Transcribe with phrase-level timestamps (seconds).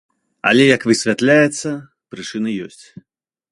[0.51, 1.69] Але як высвятляецца,
[2.17, 2.83] прычыны ёсць.